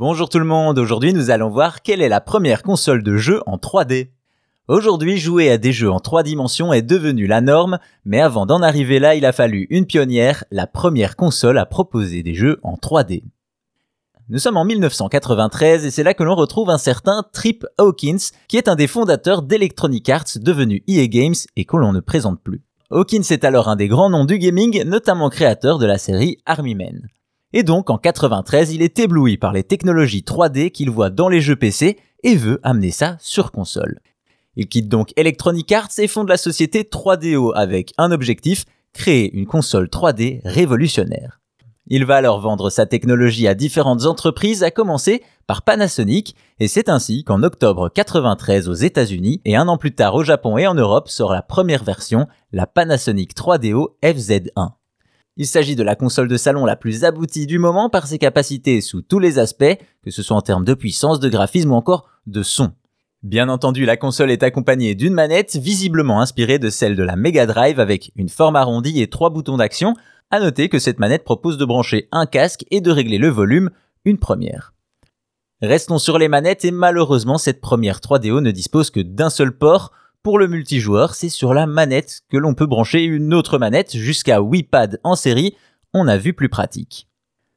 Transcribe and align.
Bonjour 0.00 0.30
tout 0.30 0.38
le 0.38 0.46
monde, 0.46 0.78
aujourd'hui 0.78 1.12
nous 1.12 1.28
allons 1.28 1.50
voir 1.50 1.82
quelle 1.82 2.00
est 2.00 2.08
la 2.08 2.22
première 2.22 2.62
console 2.62 3.02
de 3.02 3.18
jeu 3.18 3.42
en 3.44 3.58
3D. 3.58 4.08
Aujourd'hui, 4.66 5.18
jouer 5.18 5.50
à 5.50 5.58
des 5.58 5.72
jeux 5.72 5.90
en 5.90 6.00
3 6.00 6.22
dimensions 6.22 6.72
est 6.72 6.80
devenu 6.80 7.26
la 7.26 7.42
norme, 7.42 7.78
mais 8.06 8.18
avant 8.18 8.46
d'en 8.46 8.62
arriver 8.62 8.98
là, 8.98 9.14
il 9.14 9.26
a 9.26 9.32
fallu 9.32 9.66
une 9.68 9.84
pionnière, 9.84 10.44
la 10.50 10.66
première 10.66 11.16
console 11.16 11.58
à 11.58 11.66
proposer 11.66 12.22
des 12.22 12.32
jeux 12.32 12.60
en 12.62 12.76
3D. 12.76 13.24
Nous 14.30 14.38
sommes 14.38 14.56
en 14.56 14.64
1993 14.64 15.84
et 15.84 15.90
c'est 15.90 16.02
là 16.02 16.14
que 16.14 16.22
l'on 16.22 16.34
retrouve 16.34 16.70
un 16.70 16.78
certain 16.78 17.22
Trip 17.34 17.66
Hawkins, 17.76 18.30
qui 18.48 18.56
est 18.56 18.68
un 18.68 18.76
des 18.76 18.86
fondateurs 18.86 19.42
d'Electronic 19.42 20.08
Arts 20.08 20.38
devenu 20.40 20.82
EA 20.88 21.08
Games 21.08 21.34
et 21.56 21.66
que 21.66 21.76
l'on 21.76 21.92
ne 21.92 22.00
présente 22.00 22.40
plus. 22.42 22.62
Hawkins 22.90 23.20
est 23.28 23.44
alors 23.44 23.68
un 23.68 23.76
des 23.76 23.88
grands 23.88 24.08
noms 24.08 24.24
du 24.24 24.38
gaming, 24.38 24.82
notamment 24.84 25.28
créateur 25.28 25.78
de 25.78 25.84
la 25.84 25.98
série 25.98 26.38
Army 26.46 26.74
Men. 26.74 27.06
Et 27.52 27.62
donc 27.62 27.90
en 27.90 27.98
93, 27.98 28.72
il 28.72 28.82
est 28.82 28.98
ébloui 28.98 29.36
par 29.36 29.52
les 29.52 29.64
technologies 29.64 30.24
3D 30.26 30.70
qu'il 30.70 30.90
voit 30.90 31.10
dans 31.10 31.28
les 31.28 31.40
jeux 31.40 31.56
PC 31.56 31.98
et 32.22 32.36
veut 32.36 32.60
amener 32.62 32.90
ça 32.90 33.16
sur 33.18 33.50
console. 33.50 34.00
Il 34.56 34.68
quitte 34.68 34.88
donc 34.88 35.12
Electronic 35.16 35.70
Arts 35.72 35.90
et 35.98 36.08
fonde 36.08 36.28
la 36.28 36.36
société 36.36 36.82
3DO 36.82 37.52
avec 37.54 37.92
un 37.98 38.12
objectif, 38.12 38.64
créer 38.92 39.32
une 39.34 39.46
console 39.46 39.86
3D 39.86 40.40
révolutionnaire. 40.44 41.40
Il 41.86 42.04
va 42.04 42.16
alors 42.16 42.40
vendre 42.40 42.70
sa 42.70 42.86
technologie 42.86 43.48
à 43.48 43.54
différentes 43.54 44.06
entreprises, 44.06 44.62
à 44.62 44.70
commencer 44.70 45.22
par 45.48 45.62
Panasonic, 45.62 46.36
et 46.60 46.68
c'est 46.68 46.88
ainsi 46.88 47.24
qu'en 47.24 47.42
octobre 47.42 47.88
93 47.88 48.68
aux 48.68 48.74
États-Unis 48.74 49.40
et 49.44 49.56
un 49.56 49.66
an 49.66 49.76
plus 49.76 49.92
tard 49.92 50.14
au 50.14 50.22
Japon 50.22 50.56
et 50.56 50.68
en 50.68 50.74
Europe 50.74 51.08
sort 51.08 51.32
la 51.32 51.42
première 51.42 51.82
version, 51.82 52.28
la 52.52 52.68
Panasonic 52.68 53.34
3DO 53.34 53.88
FZ1. 54.04 54.79
Il 55.36 55.46
s'agit 55.46 55.76
de 55.76 55.82
la 55.82 55.96
console 55.96 56.28
de 56.28 56.36
salon 56.36 56.64
la 56.64 56.76
plus 56.76 57.04
aboutie 57.04 57.46
du 57.46 57.58
moment 57.58 57.88
par 57.88 58.06
ses 58.06 58.18
capacités 58.18 58.80
sous 58.80 59.00
tous 59.00 59.18
les 59.18 59.38
aspects, 59.38 59.78
que 60.02 60.10
ce 60.10 60.22
soit 60.22 60.36
en 60.36 60.42
termes 60.42 60.64
de 60.64 60.74
puissance, 60.74 61.20
de 61.20 61.28
graphisme 61.28 61.72
ou 61.72 61.76
encore 61.76 62.08
de 62.26 62.42
son. 62.42 62.72
Bien 63.22 63.48
entendu, 63.48 63.84
la 63.84 63.96
console 63.96 64.30
est 64.30 64.42
accompagnée 64.42 64.94
d'une 64.94 65.12
manette 65.12 65.56
visiblement 65.56 66.20
inspirée 66.20 66.58
de 66.58 66.70
celle 66.70 66.96
de 66.96 67.02
la 67.02 67.16
Mega 67.16 67.46
Drive 67.46 67.78
avec 67.78 68.12
une 68.16 68.30
forme 68.30 68.56
arrondie 68.56 69.00
et 69.02 69.10
trois 69.10 69.30
boutons 69.30 69.58
d'action. 69.58 69.94
À 70.30 70.40
noter 70.40 70.68
que 70.68 70.78
cette 70.78 70.98
manette 70.98 71.24
propose 71.24 71.58
de 71.58 71.64
brancher 71.64 72.08
un 72.12 72.24
casque 72.24 72.64
et 72.70 72.80
de 72.80 72.90
régler 72.90 73.18
le 73.18 73.28
volume, 73.28 73.70
une 74.04 74.18
première. 74.18 74.72
Restons 75.60 75.98
sur 75.98 76.18
les 76.18 76.28
manettes 76.28 76.64
et 76.64 76.70
malheureusement 76.70 77.36
cette 77.36 77.60
première 77.60 77.98
3DO 77.98 78.40
ne 78.40 78.50
dispose 78.50 78.90
que 78.90 79.00
d'un 79.00 79.28
seul 79.28 79.52
port, 79.52 79.92
pour 80.22 80.38
le 80.38 80.48
multijoueur, 80.48 81.14
c'est 81.14 81.28
sur 81.30 81.54
la 81.54 81.66
manette 81.66 82.20
que 82.28 82.36
l'on 82.36 82.54
peut 82.54 82.66
brancher 82.66 83.02
une 83.04 83.32
autre 83.32 83.58
manette 83.58 83.96
jusqu'à 83.96 84.40
8 84.40 84.64
pads 84.64 84.98
en 85.02 85.16
série, 85.16 85.54
on 85.94 86.08
a 86.08 86.18
vu 86.18 86.34
plus 86.34 86.48
pratique. 86.48 87.08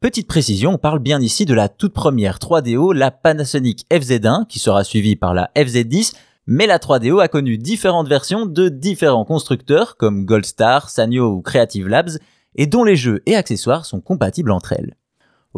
Petite 0.00 0.28
précision, 0.28 0.72
on 0.72 0.78
parle 0.78 0.98
bien 0.98 1.20
ici 1.20 1.44
de 1.44 1.54
la 1.54 1.68
toute 1.68 1.92
première 1.92 2.38
3DO, 2.38 2.94
la 2.94 3.10
Panasonic 3.10 3.86
FZ1, 3.90 4.46
qui 4.46 4.58
sera 4.58 4.84
suivie 4.84 5.16
par 5.16 5.34
la 5.34 5.50
FZ10, 5.56 6.14
mais 6.46 6.66
la 6.66 6.78
3DO 6.78 7.20
a 7.20 7.28
connu 7.28 7.58
différentes 7.58 8.08
versions 8.08 8.46
de 8.46 8.68
différents 8.68 9.24
constructeurs 9.24 9.96
comme 9.96 10.24
Goldstar, 10.24 10.90
Sanyo 10.90 11.32
ou 11.32 11.42
Creative 11.42 11.88
Labs, 11.88 12.18
et 12.54 12.66
dont 12.66 12.84
les 12.84 12.96
jeux 12.96 13.22
et 13.26 13.36
accessoires 13.36 13.86
sont 13.86 14.00
compatibles 14.00 14.50
entre 14.50 14.72
elles. 14.72 14.94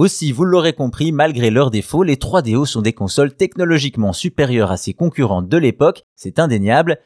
Aussi, 0.00 0.32
vous 0.32 0.46
l'aurez 0.46 0.72
compris, 0.72 1.12
malgré 1.12 1.50
leurs 1.50 1.70
défauts, 1.70 2.02
les 2.04 2.16
3DO 2.16 2.64
sont 2.64 2.80
des 2.80 2.94
consoles 2.94 3.34
technologiquement 3.34 4.14
supérieures 4.14 4.70
à 4.70 4.78
ses 4.78 4.94
concurrentes 4.94 5.50
de 5.50 5.58
l'époque, 5.58 6.06
c'est 6.16 6.38
indéniable. 6.38 6.96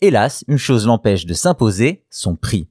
Hélas, 0.00 0.44
une 0.46 0.56
chose 0.56 0.86
l'empêche 0.86 1.26
de 1.26 1.34
s'imposer, 1.34 2.04
son 2.10 2.36
prix. 2.36 2.68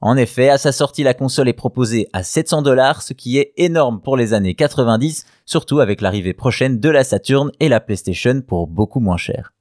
En 0.00 0.16
effet, 0.16 0.48
à 0.48 0.56
sa 0.56 0.72
sortie, 0.72 1.02
la 1.02 1.12
console 1.12 1.50
est 1.50 1.52
proposée 1.52 2.08
à 2.14 2.22
700 2.22 2.62
dollars, 2.62 3.02
ce 3.02 3.12
qui 3.12 3.36
est 3.36 3.52
énorme 3.58 4.00
pour 4.00 4.16
les 4.16 4.32
années 4.32 4.54
90, 4.54 5.26
surtout 5.44 5.80
avec 5.80 6.00
l'arrivée 6.00 6.32
prochaine 6.32 6.80
de 6.80 6.88
la 6.88 7.04
Saturn 7.04 7.52
et 7.60 7.68
la 7.68 7.80
PlayStation 7.80 8.40
pour 8.40 8.66
beaucoup 8.66 9.00
moins 9.00 9.18
cher. 9.18 9.52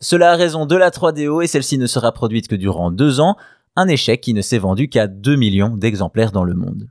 Cela 0.00 0.32
a 0.32 0.36
raison 0.36 0.66
de 0.66 0.74
la 0.74 0.90
3DO 0.90 1.40
et 1.40 1.46
celle-ci 1.46 1.78
ne 1.78 1.86
sera 1.86 2.10
produite 2.10 2.48
que 2.48 2.56
durant 2.56 2.90
deux 2.90 3.20
ans, 3.20 3.36
un 3.76 3.86
échec 3.86 4.20
qui 4.20 4.34
ne 4.34 4.42
s'est 4.42 4.58
vendu 4.58 4.88
qu'à 4.88 5.06
2 5.06 5.36
millions 5.36 5.76
d'exemplaires 5.76 6.32
dans 6.32 6.42
le 6.42 6.54
monde. 6.54 6.88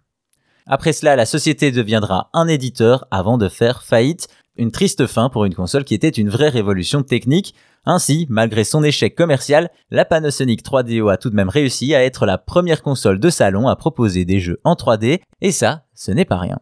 Après 0.67 0.91
cela, 0.91 1.15
la 1.15 1.25
société 1.25 1.71
deviendra 1.71 2.29
un 2.33 2.47
éditeur 2.47 3.07
avant 3.09 3.37
de 3.37 3.47
faire 3.47 3.83
faillite. 3.83 4.27
Une 4.57 4.71
triste 4.71 5.07
fin 5.07 5.29
pour 5.29 5.45
une 5.45 5.55
console 5.55 5.85
qui 5.85 5.93
était 5.93 6.09
une 6.09 6.29
vraie 6.29 6.49
révolution 6.49 7.03
technique. 7.03 7.55
Ainsi, 7.85 8.27
malgré 8.29 8.65
son 8.65 8.83
échec 8.83 9.15
commercial, 9.15 9.69
la 9.91 10.03
Panasonic 10.03 10.61
3DO 10.65 11.09
a 11.09 11.17
tout 11.17 11.29
de 11.29 11.35
même 11.35 11.47
réussi 11.47 11.95
à 11.95 12.03
être 12.03 12.25
la 12.25 12.37
première 12.37 12.81
console 12.81 13.19
de 13.19 13.29
salon 13.29 13.69
à 13.69 13.77
proposer 13.77 14.25
des 14.25 14.41
jeux 14.41 14.59
en 14.65 14.73
3D, 14.73 15.21
et 15.39 15.51
ça, 15.51 15.85
ce 15.95 16.11
n'est 16.11 16.25
pas 16.25 16.37
rien. 16.37 16.59